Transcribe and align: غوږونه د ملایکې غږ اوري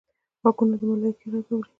غوږونه 0.41 0.75
د 0.79 0.81
ملایکې 0.89 1.27
غږ 1.31 1.47
اوري 1.53 1.69